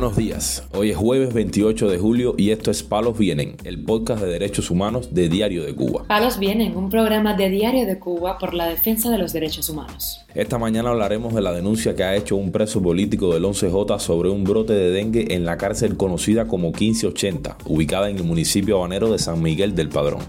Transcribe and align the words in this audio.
Buenos 0.00 0.16
días, 0.16 0.66
hoy 0.72 0.92
es 0.92 0.96
jueves 0.96 1.34
28 1.34 1.90
de 1.90 1.98
julio 1.98 2.34
y 2.38 2.52
esto 2.52 2.70
es 2.70 2.82
Palos 2.82 3.18
Vienen, 3.18 3.58
el 3.64 3.84
podcast 3.84 4.22
de 4.22 4.30
derechos 4.30 4.70
humanos 4.70 5.12
de 5.12 5.28
Diario 5.28 5.62
de 5.62 5.74
Cuba. 5.74 6.04
Palos 6.08 6.38
Vienen, 6.38 6.74
un 6.74 6.88
programa 6.88 7.34
de 7.34 7.50
Diario 7.50 7.84
de 7.84 7.98
Cuba 7.98 8.38
por 8.38 8.54
la 8.54 8.66
defensa 8.66 9.10
de 9.10 9.18
los 9.18 9.34
derechos 9.34 9.68
humanos. 9.68 10.22
Esta 10.34 10.56
mañana 10.56 10.88
hablaremos 10.88 11.34
de 11.34 11.42
la 11.42 11.52
denuncia 11.52 11.94
que 11.94 12.04
ha 12.04 12.16
hecho 12.16 12.36
un 12.36 12.50
preso 12.50 12.80
político 12.80 13.34
del 13.34 13.44
11J 13.44 13.98
sobre 13.98 14.30
un 14.30 14.42
brote 14.42 14.72
de 14.72 14.90
dengue 14.90 15.34
en 15.34 15.44
la 15.44 15.58
cárcel 15.58 15.98
conocida 15.98 16.48
como 16.48 16.68
1580, 16.68 17.58
ubicada 17.66 18.08
en 18.08 18.16
el 18.16 18.24
municipio 18.24 18.78
habanero 18.78 19.12
de 19.12 19.18
San 19.18 19.42
Miguel 19.42 19.74
del 19.74 19.90
Padrón. 19.90 20.22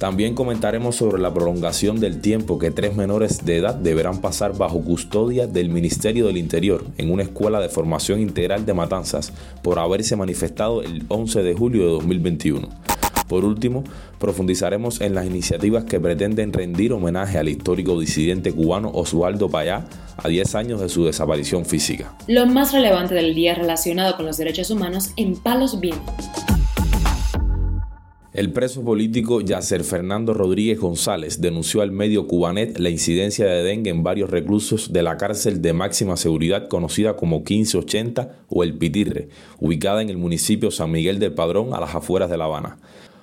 También 0.00 0.34
comentaremos 0.34 0.96
sobre 0.96 1.20
la 1.20 1.34
prolongación 1.34 2.00
del 2.00 2.22
tiempo 2.22 2.58
que 2.58 2.70
tres 2.70 2.96
menores 2.96 3.44
de 3.44 3.58
edad 3.58 3.74
deberán 3.74 4.22
pasar 4.22 4.56
bajo 4.56 4.80
custodia 4.80 5.46
del 5.46 5.68
Ministerio 5.68 6.26
del 6.26 6.38
Interior 6.38 6.86
en 6.96 7.12
una 7.12 7.22
escuela 7.22 7.60
de 7.60 7.68
formación 7.68 8.18
integral 8.18 8.64
de 8.64 8.72
Matanzas 8.72 9.30
por 9.62 9.78
haberse 9.78 10.16
manifestado 10.16 10.80
el 10.80 11.04
11 11.08 11.42
de 11.42 11.52
julio 11.52 11.84
de 11.84 11.90
2021. 11.90 12.66
Por 13.28 13.44
último, 13.44 13.84
profundizaremos 14.18 15.02
en 15.02 15.14
las 15.14 15.26
iniciativas 15.26 15.84
que 15.84 16.00
pretenden 16.00 16.54
rendir 16.54 16.94
homenaje 16.94 17.36
al 17.36 17.50
histórico 17.50 18.00
disidente 18.00 18.52
cubano 18.52 18.90
Osvaldo 18.94 19.50
Payá 19.50 19.84
a 20.16 20.28
10 20.28 20.54
años 20.54 20.80
de 20.80 20.88
su 20.88 21.04
desaparición 21.04 21.66
física. 21.66 22.14
Lo 22.26 22.46
más 22.46 22.72
relevante 22.72 23.14
del 23.14 23.34
día 23.34 23.54
relacionado 23.54 24.16
con 24.16 24.24
los 24.24 24.38
derechos 24.38 24.70
humanos 24.70 25.10
en 25.16 25.36
Palos 25.36 25.78
Vientos. 25.78 26.14
El 28.32 28.52
preso 28.52 28.84
político 28.84 29.40
Yacer 29.40 29.82
Fernando 29.82 30.34
Rodríguez 30.34 30.78
González 30.78 31.40
denunció 31.40 31.82
al 31.82 31.90
medio 31.90 32.28
Cubanet 32.28 32.78
la 32.78 32.88
incidencia 32.88 33.44
de 33.44 33.64
dengue 33.64 33.90
en 33.90 34.04
varios 34.04 34.30
reclusos 34.30 34.92
de 34.92 35.02
la 35.02 35.16
cárcel 35.16 35.60
de 35.60 35.72
máxima 35.72 36.16
seguridad 36.16 36.68
conocida 36.68 37.16
como 37.16 37.38
1580 37.38 38.44
o 38.48 38.62
El 38.62 38.78
Pitirre, 38.78 39.30
ubicada 39.58 40.00
en 40.00 40.10
el 40.10 40.16
municipio 40.16 40.70
San 40.70 40.92
Miguel 40.92 41.18
del 41.18 41.32
Padrón 41.32 41.74
a 41.74 41.80
las 41.80 41.96
afueras 41.96 42.30
de 42.30 42.36
La 42.36 42.44
Habana. 42.44 42.78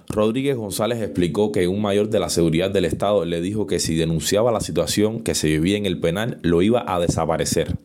Rodríguez 0.10 0.58
González 0.58 1.02
explicó 1.02 1.54
que 1.54 1.70
un 1.70 1.82
mayor 1.82 2.10
de 2.10 2.20
la 2.20 2.30
seguridad 2.30 2.70
del 2.70 2.84
Estado 2.84 3.24
le 3.24 3.40
dijo 3.40 3.66
que 3.66 3.80
si 3.80 3.96
denunciaba 3.96 4.52
la 4.52 4.60
situación 4.60 5.22
que 5.22 5.36
se 5.36 5.48
vivía 5.48 5.78
en 5.78 5.86
el 5.86 6.02
penal 6.02 6.38
lo 6.42 6.62
iba 6.62 6.84
a 6.86 7.00
desaparecer. 7.00 7.78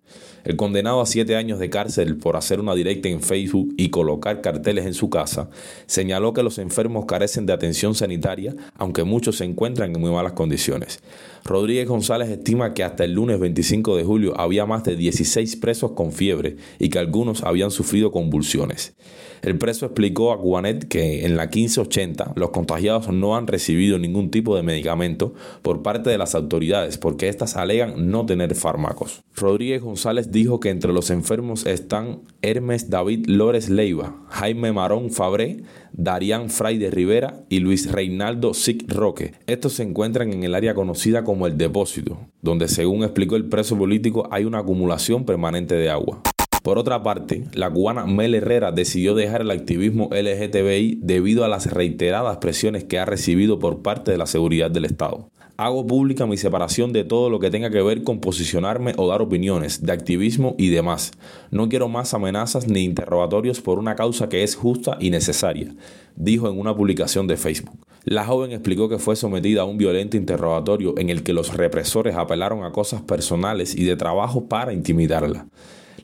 El 0.45 0.57
condenado 0.57 1.01
a 1.01 1.07
siete 1.07 1.37
años 1.37 1.59
de 1.59 1.71
cárcel 1.71 2.17
por 2.17 2.37
hacer 2.37 2.61
una 2.61 2.75
directa 2.75 3.09
en 3.09 3.23
Facebook 3.23 3.75
y 3.77 3.91
colocar 3.91 4.41
carteles 4.41 4.87
en 4.87 4.95
su 4.95 5.09
casa, 5.09 5.49
señaló 5.87 6.33
que 6.33 6.43
los 6.43 6.59
enfermos 6.59 7.05
carecen 7.07 7.47
de 7.47 7.53
atención 7.53 7.95
sanitaria, 7.95 8.55
aunque 8.77 9.05
muchos 9.05 9.37
se 9.37 9.45
encuentran 9.45 9.95
en 9.95 10.01
muy 10.01 10.11
malas 10.11 10.33
condiciones. 10.33 11.01
Rodríguez 11.45 11.89
González 11.89 12.29
estima 12.29 12.75
que 12.75 12.85
hasta 12.85 13.05
el 13.05 13.13
lunes 13.13 13.41
25 13.41 13.97
de 13.97 14.05
julio 14.05 14.41
había 14.41 14.67
más 14.67 14.85
de 14.85 14.97
16 14.97 15.57
presos 15.57 15.93
con 15.93 16.13
fiebre 16.13 16.57
y 16.79 16.89
que 16.89 16.99
algunos 16.99 17.43
habían 17.43 17.71
sufrido 17.71 18.13
convulsiones. 18.13 18.95
El 19.43 19.59
preso 19.59 19.87
explicó 19.87 20.33
a 20.33 20.39
Cubanet 20.39 20.87
que 20.87 21.27
en 21.27 21.37
la 21.37 21.47
1580 21.47 22.35
los 22.37 22.51
contagiados 22.51 23.09
no 23.09 23.37
han 23.37 23.49
recibido 23.49 23.99
ningún 23.99 24.31
tipo 24.31 24.55
de 24.55 24.63
medicamento 24.63 25.35
por 25.63 25.83
parte 25.83 26.11
de 26.11 26.19
las 26.19 26.37
autoridades 26.37 26.97
porque 26.97 27.29
éstas 27.29 27.57
alegan 27.57 28.09
no 28.09 28.25
tener 28.25 28.55
fármacos. 28.55 29.25
Rodríguez 29.35 29.83
González 29.83 30.31
dijo 30.33 30.59
que 30.59 30.71
entre 30.71 30.93
los 30.93 31.11
enfermos 31.11 31.67
están 31.67 32.23
Hermes 32.41 32.91
David 32.91 33.27
Lórez 33.27 33.69
Leiva, 33.69 34.25
Jaime 34.31 34.73
Marón 34.73 35.11
Fabré, 35.11 35.63
Darían 35.93 36.51
Fray 36.51 36.79
de 36.79 36.91
Rivera 36.91 37.45
y 37.49 37.61
Luis 37.61 37.93
Reinaldo 37.93 38.55
Sic 38.55 38.91
Roque. 38.91 39.35
Estos 39.47 39.75
se 39.75 39.83
encuentran 39.83 40.33
en 40.33 40.43
el 40.43 40.55
área 40.55 40.75
conocida 40.75 41.23
como 41.23 41.47
el 41.47 41.57
depósito, 41.57 42.19
donde 42.41 42.67
según 42.67 43.05
explicó 43.05 43.37
el 43.37 43.49
preso 43.49 43.77
político 43.79 44.27
hay 44.33 44.45
una 44.45 44.59
acumulación 44.59 45.25
permanente 45.25 45.75
de 45.75 45.91
agua. 45.91 46.23
Por 46.63 46.79
otra 46.79 47.03
parte, 47.03 47.45
la 47.55 47.71
cubana 47.71 48.07
Mel 48.07 48.37
Herrera 48.37 48.71
decidió 48.71 49.17
dejar 49.17 49.41
el 49.41 49.51
activismo 49.51 50.11
LGTBI 50.13 51.01
debido 51.03 51.45
a 51.45 51.49
las 51.49 51.73
reiteradas 51.73 52.37
presiones 52.37 52.85
que 52.85 53.01
ha 53.01 53.05
recibido 53.05 53.59
por 53.59 53.83
parte 53.83 54.13
de 54.13 54.19
la 54.19 54.27
seguridad 54.27 54.71
del 54.71 54.85
Estado. 54.85 55.29
Hago 55.59 55.87
pública 55.87 56.27
mi 56.27 56.37
separación 56.37 56.93
de 56.93 57.05
todo 57.05 57.29
lo 57.29 57.39
que 57.39 57.51
tenga 57.51 57.71
que 57.71 57.83
ver 57.83 58.03
con 58.03 58.21
posicionarme 58.21 58.95
o 58.97 59.07
dar 59.09 59.21
opiniones, 59.21 59.85
de 59.85 59.93
activismo 59.93 60.55
y 60.59 60.71
demás. 60.71 61.13
No 61.51 61.69
quiero 61.69 61.89
más 61.89 62.15
amenazas 62.15 62.67
ni 62.67 62.85
interrogatorios 62.85 63.61
por 63.61 63.79
una 63.79 63.95
causa 63.95 64.29
que 64.29 64.43
es 64.43 64.57
justa 64.57 64.97
y 64.99 65.11
necesaria, 65.11 65.75
dijo 66.17 66.49
en 66.49 66.59
una 66.59 66.75
publicación 66.75 67.27
de 67.27 67.37
Facebook. 67.37 67.79
La 68.05 68.25
joven 68.25 68.51
explicó 68.51 68.89
que 68.89 68.99
fue 68.99 69.15
sometida 69.15 69.63
a 69.63 69.67
un 69.67 69.79
violento 69.79 70.17
interrogatorio 70.17 70.95
en 70.99 71.11
el 71.11 71.23
que 71.23 71.33
los 71.33 71.55
represores 71.55 72.17
apelaron 72.17 72.65
a 72.65 72.73
cosas 72.73 73.03
personales 73.03 73.77
y 73.77 73.85
de 73.85 73.95
trabajo 73.97 74.49
para 74.49 74.73
intimidarla. 74.73 75.47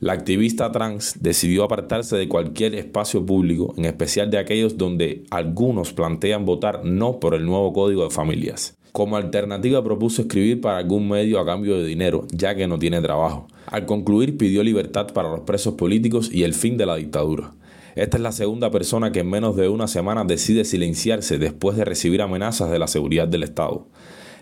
La 0.00 0.12
activista 0.12 0.70
trans 0.70 1.16
decidió 1.20 1.64
apartarse 1.64 2.16
de 2.16 2.28
cualquier 2.28 2.76
espacio 2.76 3.26
público, 3.26 3.75
en 3.76 3.84
especial 3.84 4.31
de 4.31 4.38
aquellos 4.38 4.78
donde 4.78 5.25
algunos 5.31 5.92
plantean 5.92 6.44
votar 6.44 6.84
no 6.84 7.19
por 7.19 7.34
el 7.34 7.44
nuevo 7.44 7.72
Código 7.72 8.04
de 8.04 8.10
Familias. 8.10 8.78
Como 8.98 9.16
alternativa 9.16 9.81
propuso 9.84 10.22
escribir 10.22 10.60
para 10.60 10.78
algún 10.78 11.09
medio 11.09 11.38
a 11.38 11.47
cambio 11.47 11.78
de 11.78 11.86
dinero, 11.86 12.26
ya 12.32 12.56
que 12.56 12.66
no 12.66 12.81
tiene 12.81 13.00
trabajo. 13.00 13.47
Al 13.66 13.86
concluir 13.86 14.36
pidió 14.36 14.64
libertad 14.64 15.12
para 15.14 15.31
los 15.31 15.42
presos 15.42 15.75
políticos 15.75 16.31
y 16.32 16.42
el 16.42 16.53
fin 16.53 16.76
de 16.76 16.84
la 16.84 16.97
dictadura. 16.97 17.53
Esta 17.94 18.16
es 18.16 18.22
la 18.25 18.32
segunda 18.32 18.72
persona 18.72 19.12
que 19.12 19.20
en 19.20 19.31
menos 19.31 19.54
de 19.54 19.69
una 19.69 19.87
semana 19.87 20.25
decide 20.25 20.64
silenciarse 20.64 21.38
después 21.38 21.76
de 21.76 21.84
recibir 21.84 22.22
amenazas 22.22 22.72
de 22.72 22.78
la 22.81 22.88
seguridad 22.88 23.28
del 23.28 23.44
Estado. 23.44 23.87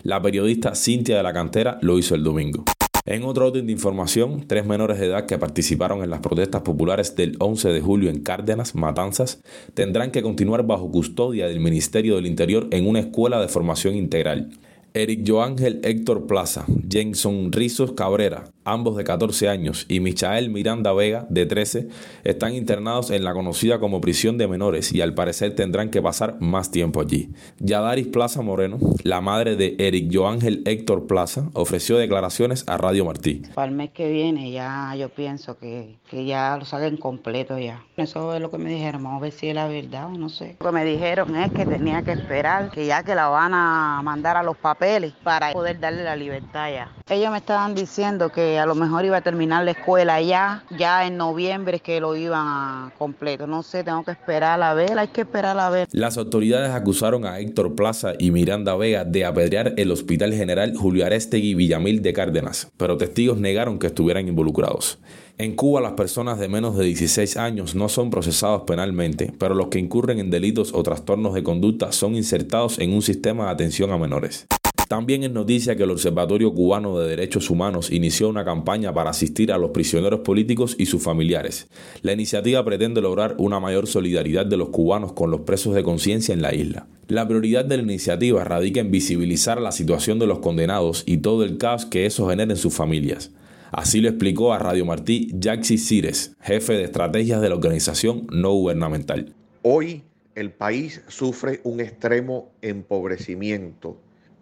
La 0.01 0.23
periodista 0.23 0.73
Cintia 0.73 1.17
de 1.17 1.21
la 1.21 1.33
Cantera 1.33 1.77
lo 1.83 1.99
hizo 1.99 2.15
el 2.15 2.23
domingo. 2.23 2.65
En 3.09 3.23
otro 3.23 3.47
orden 3.47 3.65
de 3.65 3.71
información, 3.71 4.43
tres 4.47 4.65
menores 4.65 4.99
de 4.99 5.05
edad 5.05 5.25
que 5.25 5.37
participaron 5.37 6.03
en 6.03 6.09
las 6.09 6.19
protestas 6.19 6.63
populares 6.63 7.15
del 7.15 7.37
11 7.39 7.69
de 7.69 7.79
julio 7.79 8.09
en 8.09 8.21
Cárdenas, 8.21 8.75
Matanzas, 8.75 9.41
tendrán 9.73 10.11
que 10.11 10.21
continuar 10.21 10.67
bajo 10.67 10.91
custodia 10.91 11.47
del 11.47 11.61
Ministerio 11.61 12.17
del 12.17 12.25
Interior 12.25 12.67
en 12.71 12.85
una 12.85 12.99
escuela 12.99 13.39
de 13.39 13.47
formación 13.47 13.95
integral. 13.95 14.49
Eric 14.97 15.21
Joángel 15.27 15.79
Héctor 15.83 16.25
Plaza, 16.25 16.65
Jenson 16.89 17.51
Rizos 17.51 17.91
Cabrera, 17.91 18.45
ambos 18.63 18.97
de 18.97 19.03
14 19.03 19.47
años, 19.47 19.85
y 19.87 19.99
Michael 19.99 20.49
Miranda 20.49 20.91
Vega, 20.91 21.27
de 21.29 21.45
13, 21.45 21.87
están 22.23 22.55
internados 22.55 23.11
en 23.11 23.23
la 23.23 23.33
conocida 23.33 23.79
como 23.79 24.01
prisión 24.01 24.39
de 24.39 24.47
menores 24.47 24.91
y 24.91 25.01
al 25.01 25.13
parecer 25.13 25.53
tendrán 25.53 25.91
que 25.91 26.01
pasar 26.01 26.37
más 26.39 26.71
tiempo 26.71 26.99
allí. 26.99 27.29
Yadaris 27.59 28.07
Plaza 28.07 28.41
Moreno, 28.41 28.79
la 29.03 29.21
madre 29.21 29.55
de 29.55 29.75
Eric 29.77 30.09
Joángel 30.11 30.63
Héctor 30.65 31.05
Plaza, 31.05 31.47
ofreció 31.53 31.99
declaraciones 31.99 32.63
a 32.67 32.77
Radio 32.77 33.05
Martí. 33.05 33.43
Para 33.53 33.69
el 33.69 33.75
mes 33.75 33.91
que 33.91 34.11
viene 34.11 34.51
ya 34.51 34.95
yo 34.97 35.09
pienso 35.09 35.59
que, 35.59 35.99
que 36.09 36.25
ya 36.25 36.57
lo 36.57 36.65
saquen 36.65 36.97
completo 36.97 37.59
ya. 37.59 37.83
Eso 37.97 38.33
es 38.33 38.41
lo 38.41 38.49
que 38.49 38.57
me 38.57 38.71
dijeron, 38.71 39.03
vamos 39.03 39.19
a 39.19 39.21
ver 39.21 39.31
si 39.31 39.49
es 39.49 39.53
la 39.53 39.67
verdad 39.67 40.07
o 40.07 40.17
no 40.17 40.29
sé. 40.29 40.55
Lo 40.59 40.65
que 40.65 40.71
me 40.71 40.85
dijeron 40.85 41.35
es 41.35 41.51
que 41.51 41.67
tenía 41.67 42.01
que 42.01 42.13
esperar, 42.13 42.71
que 42.71 42.87
ya 42.87 43.03
que 43.03 43.13
la 43.13 43.27
van 43.27 43.53
a 43.53 44.01
mandar 44.03 44.37
a 44.37 44.41
los 44.41 44.57
papeles 44.57 44.86
para 45.23 45.51
poder 45.53 45.79
darle 45.79 46.03
la 46.03 46.15
libertad 46.15 46.71
ya. 46.71 46.91
Ellos 47.09 47.31
me 47.31 47.37
estaban 47.37 47.75
diciendo 47.75 48.29
que 48.29 48.59
a 48.59 48.65
lo 48.65 48.75
mejor 48.75 49.05
iba 49.05 49.17
a 49.17 49.21
terminar 49.21 49.63
la 49.63 49.71
escuela 49.71 50.21
ya, 50.21 50.63
ya 50.77 51.05
en 51.05 51.17
noviembre 51.17 51.77
es 51.77 51.81
que 51.81 51.99
lo 51.99 52.15
iban 52.15 52.45
a 52.47 52.91
completo. 52.97 53.47
No 53.47 53.63
sé, 53.63 53.83
tengo 53.83 54.03
que 54.03 54.11
esperar 54.11 54.61
a 54.61 54.73
ver, 54.73 54.97
hay 54.97 55.07
que 55.09 55.21
esperar 55.21 55.59
a 55.59 55.69
ver. 55.69 55.87
Las 55.91 56.17
autoridades 56.17 56.71
acusaron 56.71 57.25
a 57.25 57.39
Héctor 57.39 57.75
Plaza 57.75 58.13
y 58.17 58.31
Miranda 58.31 58.75
Vega 58.75 59.03
de 59.03 59.25
apedrear 59.25 59.73
el 59.77 59.91
Hospital 59.91 60.33
General 60.33 60.73
Julio 60.75 61.05
Arestegui 61.05 61.55
Villamil 61.55 62.01
de 62.01 62.13
Cárdenas, 62.13 62.71
pero 62.77 62.97
testigos 62.97 63.37
negaron 63.37 63.79
que 63.79 63.87
estuvieran 63.87 64.27
involucrados. 64.27 64.99
En 65.37 65.55
Cuba 65.55 65.81
las 65.81 65.91
personas 65.91 66.39
de 66.39 66.47
menos 66.47 66.75
de 66.77 66.85
16 66.85 67.37
años 67.37 67.75
no 67.75 67.89
son 67.89 68.09
procesados 68.09 68.63
penalmente, 68.63 69.31
pero 69.37 69.53
los 69.53 69.67
que 69.67 69.77
incurren 69.77 70.19
en 70.19 70.31
delitos 70.31 70.73
o 70.73 70.81
trastornos 70.81 71.35
de 71.35 71.43
conducta 71.43 71.91
son 71.91 72.15
insertados 72.15 72.79
en 72.79 72.91
un 72.91 73.03
sistema 73.03 73.45
de 73.45 73.51
atención 73.51 73.91
a 73.91 73.97
menores. 73.97 74.47
También 74.87 75.23
es 75.23 75.31
noticia 75.31 75.75
que 75.75 75.83
el 75.83 75.91
Observatorio 75.91 76.53
Cubano 76.53 76.97
de 76.97 77.09
Derechos 77.09 77.49
Humanos 77.49 77.91
inició 77.91 78.29
una 78.29 78.45
campaña 78.45 78.93
para 78.93 79.09
asistir 79.09 79.51
a 79.51 79.57
los 79.57 79.71
prisioneros 79.71 80.21
políticos 80.21 80.77
y 80.79 80.85
sus 80.85 81.03
familiares. 81.03 81.67
La 82.03 82.13
iniciativa 82.13 82.63
pretende 82.63 83.01
lograr 83.01 83.35
una 83.37 83.59
mayor 83.59 83.87
solidaridad 83.87 84.45
de 84.45 84.55
los 84.55 84.69
cubanos 84.69 85.11
con 85.11 85.29
los 85.29 85.41
presos 85.41 85.75
de 85.75 85.83
conciencia 85.83 86.33
en 86.33 86.41
la 86.41 86.55
isla. 86.55 86.87
La 87.09 87.27
prioridad 87.27 87.65
de 87.65 87.75
la 87.75 87.83
iniciativa 87.83 88.45
radica 88.45 88.79
en 88.79 88.89
visibilizar 88.89 89.59
la 89.59 89.73
situación 89.73 90.19
de 90.19 90.27
los 90.27 90.39
condenados 90.39 91.03
y 91.05 91.17
todo 91.17 91.43
el 91.43 91.57
caos 91.57 91.85
que 91.85 92.05
eso 92.05 92.29
genera 92.29 92.51
en 92.51 92.57
sus 92.57 92.73
familias. 92.73 93.31
Así 93.73 93.99
lo 93.99 94.07
explicó 94.07 94.53
a 94.53 94.59
Radio 94.59 94.85
Martí 94.85 95.33
Jaxi 95.37 95.77
Cires, 95.77 96.33
jefe 96.39 96.73
de 96.73 96.85
estrategias 96.85 97.41
de 97.41 97.49
la 97.49 97.55
organización 97.55 98.25
no 98.31 98.53
gubernamental. 98.53 99.33
Hoy 99.63 100.03
el 100.35 100.51
país 100.51 101.01
sufre 101.09 101.59
un 101.65 101.81
extremo 101.81 102.51
empobrecimiento 102.61 103.97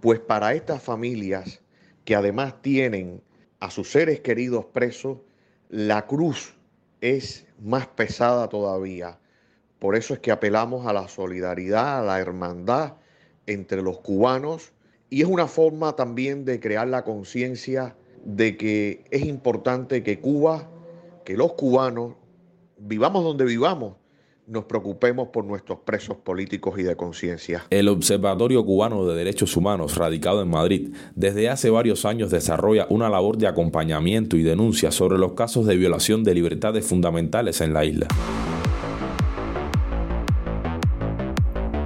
pues 0.06 0.20
para 0.20 0.54
estas 0.54 0.84
familias 0.84 1.64
que 2.04 2.16
además 2.16 2.62
tienen 2.62 3.24
a 3.60 3.72
sus 3.72 3.90
seres 3.90 4.20
queridos 4.20 4.66
presos, 4.66 5.18
la 5.70 6.06
cruz 6.06 6.54
es 7.02 7.48
más 7.60 7.88
pesada 7.88 8.48
todavía. 8.48 9.18
Por 9.80 9.96
eso 9.96 10.14
es 10.14 10.20
que 10.20 10.30
apelamos 10.30 10.86
a 10.86 10.94
la 10.94 11.08
solidaridad, 11.08 12.02
a 12.02 12.04
la 12.04 12.20
hermandad 12.20 12.98
entre 13.48 13.82
los 13.82 13.98
cubanos 13.98 14.74
y 15.10 15.24
es 15.24 15.28
una 15.28 15.48
forma 15.48 15.96
también 15.96 16.46
de 16.46 16.60
crear 16.60 16.88
la 16.88 17.04
conciencia 17.04 17.96
de 18.24 18.58
que 18.58 19.06
es 19.10 19.26
importante 19.26 20.04
que 20.04 20.20
Cuba, 20.20 20.70
que 21.24 21.36
los 21.36 21.54
cubanos 21.54 22.14
vivamos 22.78 23.24
donde 23.24 23.46
vivamos, 23.46 23.96
nos 24.48 24.66
preocupemos 24.66 25.30
por 25.30 25.44
nuestros 25.44 25.80
presos 25.80 26.18
políticos 26.18 26.78
y 26.78 26.84
de 26.84 26.96
conciencia. 26.96 27.64
El 27.70 27.88
Observatorio 27.88 28.64
Cubano 28.64 29.06
de 29.06 29.16
Derechos 29.16 29.58
Humanos, 29.58 29.96
radicado 29.96 30.42
en 30.42 30.50
Madrid, 30.50 30.94
desde 31.16 31.50
hace 31.50 31.70
varios 31.70 32.06
años 32.06 32.30
desarrolla 32.30 32.86
una 32.90 33.10
labor 33.10 33.38
de 33.38 33.48
acompañamiento 33.48 34.38
y 34.38 34.44
denuncia 34.44 34.92
sobre 34.92 35.18
los 35.18 35.34
casos 35.34 35.66
de 35.66 35.76
violación 35.76 36.24
de 36.24 36.36
libertades 36.36 36.86
fundamentales 36.86 37.60
en 37.62 37.74
la 37.74 37.86
isla. 37.86 38.08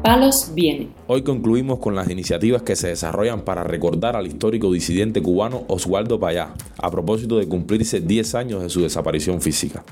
Palos 0.03 0.51
viene. 0.53 0.89
Hoy 1.07 1.21
concluimos 1.21 1.79
con 1.79 1.95
las 1.95 2.09
iniciativas 2.09 2.63
que 2.63 2.75
se 2.75 2.87
desarrollan 2.87 3.41
para 3.41 3.63
recordar 3.63 4.15
al 4.15 4.27
histórico 4.27 4.71
disidente 4.73 5.21
cubano 5.21 5.63
Oswaldo 5.67 6.19
Payá, 6.19 6.53
a 6.77 6.91
propósito 6.91 7.37
de 7.37 7.47
cumplirse 7.47 8.01
10 8.01 8.35
años 8.35 8.63
de 8.63 8.69
su 8.69 8.81
desaparición 8.81 9.39
física. 9.39 9.83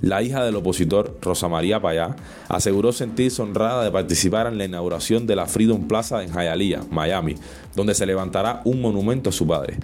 La 0.00 0.22
hija 0.22 0.44
del 0.44 0.56
opositor, 0.56 1.16
Rosa 1.22 1.48
María 1.48 1.80
Payá, 1.80 2.16
aseguró 2.48 2.92
sentirse 2.92 3.40
honrada 3.42 3.84
de 3.84 3.90
participar 3.90 4.46
en 4.46 4.58
la 4.58 4.64
inauguración 4.64 5.26
de 5.26 5.36
la 5.36 5.46
Freedom 5.46 5.86
Plaza 5.88 6.22
en 6.22 6.32
Hialeah, 6.32 6.84
Miami, 6.90 7.36
donde 7.74 7.94
se 7.94 8.06
levantará 8.06 8.60
un 8.64 8.80
monumento 8.80 9.30
a 9.30 9.32
su 9.32 9.46
padre. 9.46 9.78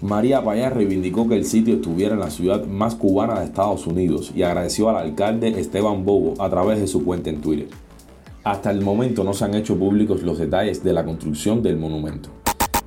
María 0.00 0.44
Payá 0.44 0.70
reivindicó 0.70 1.28
que 1.28 1.36
el 1.36 1.46
sitio 1.46 1.76
estuviera 1.76 2.14
en 2.14 2.20
la 2.20 2.30
ciudad 2.30 2.64
más 2.66 2.94
cubana 2.94 3.40
de 3.40 3.46
Estados 3.46 3.86
Unidos 3.86 4.30
y 4.34 4.42
agradeció 4.42 4.90
al 4.90 4.96
alcalde 4.96 5.58
Esteban 5.58 6.04
Bobo 6.04 6.40
a 6.42 6.50
través 6.50 6.78
de 6.80 6.86
su 6.86 7.04
cuenta 7.04 7.30
en 7.30 7.40
Twitter. 7.40 7.68
Hasta 8.44 8.70
el 8.70 8.82
momento 8.82 9.24
no 9.24 9.32
se 9.32 9.44
han 9.44 9.54
hecho 9.54 9.76
públicos 9.76 10.22
los 10.22 10.38
detalles 10.38 10.84
de 10.84 10.92
la 10.92 11.04
construcción 11.04 11.62
del 11.62 11.78
monumento. 11.78 12.28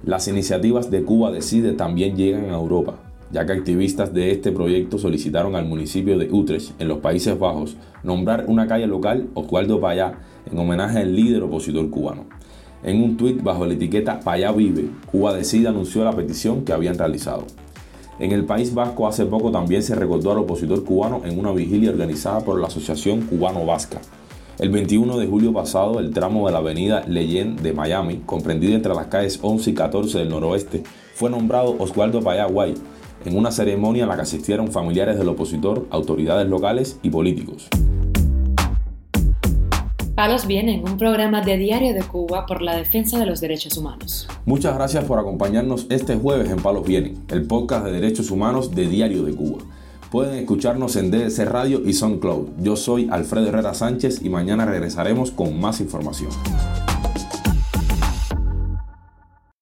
Las 0.04 0.28
iniciativas 0.28 0.90
de 0.90 1.04
Cuba 1.04 1.32
Decide 1.32 1.74
también 1.74 2.16
llegan 2.16 2.46
a 2.46 2.54
Europa, 2.54 3.09
ya 3.32 3.46
que 3.46 3.54
activistas 3.54 4.14
de 4.14 4.32
este 4.32 4.52
proyecto 4.52 4.98
solicitaron 4.98 5.56
al 5.56 5.66
municipio 5.66 6.18
de 6.18 6.32
Utrecht, 6.32 6.80
en 6.82 6.88
los 6.88 7.00
Países 7.00 7.38
Bajos, 7.38 7.78
nombrar 8.04 8.46
una 8.48 8.68
calle 8.68 8.88
local, 8.88 9.30
Oswaldo 9.34 9.80
Payá, 9.80 10.20
en 10.52 10.58
homenaje 10.58 11.00
al 11.00 11.16
líder 11.16 11.44
opositor 11.44 11.90
cubano. 11.90 12.26
En 12.84 13.04
un 13.04 13.18
tuit 13.18 13.44
bajo 13.44 13.66
la 13.66 13.74
etiqueta 13.74 14.20
Payá 14.20 14.52
Vive, 14.52 14.90
Cuba 15.12 15.34
Decide 15.34 15.68
anunció 15.68 16.04
la 16.04 16.16
petición 16.16 16.64
que 16.64 16.74
habían 16.74 16.98
realizado. 16.98 17.46
En 18.20 18.32
el 18.32 18.46
País 18.46 18.74
Vasco 18.74 19.08
hace 19.08 19.26
poco 19.26 19.52
también 19.52 19.84
se 19.84 19.96
recordó 19.96 20.32
al 20.32 20.40
opositor 20.40 20.84
cubano 20.84 21.22
en 21.24 21.40
una 21.40 21.52
vigilia 21.52 21.92
organizada 21.92 22.42
por 22.42 22.60
la 22.60 22.68
Asociación 22.68 23.22
Cubano 23.22 23.66
Vasca. 23.66 24.00
El 24.60 24.72
21 24.72 25.18
de 25.18 25.26
julio 25.26 25.54
pasado, 25.54 26.00
el 26.00 26.12
tramo 26.12 26.46
de 26.46 26.52
la 26.52 26.58
avenida 26.58 27.06
Leyen 27.08 27.56
de 27.56 27.72
Miami, 27.72 28.22
comprendido 28.26 28.76
entre 28.76 28.94
las 28.94 29.08
calles 29.08 29.40
11 29.42 29.70
y 29.70 29.74
14 29.74 30.18
del 30.20 30.30
noroeste, 30.30 30.84
fue 31.16 31.30
nombrado 31.30 31.78
Oswaldo 31.80 32.22
Payaguay, 32.22 32.74
en 33.26 33.38
una 33.38 33.52
ceremonia 33.52 34.06
a 34.06 34.08
la 34.08 34.16
que 34.16 34.22
asistieron 34.22 34.72
familiares 34.72 35.18
del 35.18 35.30
opositor, 35.30 35.88
autoridades 35.90 36.48
locales 36.48 37.00
y 37.04 37.10
políticos. 37.10 37.68
Palos 40.20 40.48
Vienen, 40.48 40.84
un 40.84 40.98
programa 40.98 41.40
de 41.42 41.58
Diario 41.58 41.94
de 41.94 42.04
Cuba 42.04 42.46
por 42.46 42.62
la 42.62 42.76
defensa 42.76 43.18
de 43.18 43.26
los 43.26 43.40
derechos 43.40 43.78
humanos. 43.78 44.28
Muchas 44.46 44.76
gracias 44.76 45.06
por 45.06 45.18
acompañarnos 45.18 45.88
este 45.90 46.18
jueves 46.18 46.50
en 46.50 46.58
Palos 46.58 46.86
Vienen, 46.86 47.24
el 47.30 47.48
podcast 47.48 47.86
de 47.86 47.94
derechos 47.94 48.30
humanos 48.30 48.76
de 48.76 48.88
Diario 48.88 49.24
de 49.24 49.34
Cuba. 49.34 49.64
Pueden 50.12 50.36
escucharnos 50.36 50.98
en 50.98 51.10
DDC 51.10 51.46
Radio 51.46 51.82
y 51.86 51.94
SoundCloud. 51.94 52.50
Yo 52.60 52.76
soy 52.76 53.08
Alfredo 53.10 53.48
Herrera 53.48 53.74
Sánchez 53.74 54.22
y 54.22 54.28
mañana 54.28 54.66
regresaremos 54.66 55.32
con 55.32 55.58
más 55.58 55.80
información. 55.80 56.32